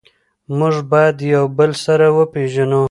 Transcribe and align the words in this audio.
موږ 0.57 0.75
باید 0.91 1.17
یو 1.33 1.45
بل 1.57 1.71
سره 1.85 2.05
وپیژنو. 2.17 2.79